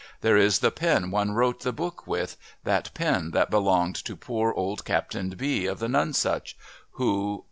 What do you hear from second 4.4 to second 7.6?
old Captain B of the Nonsuch who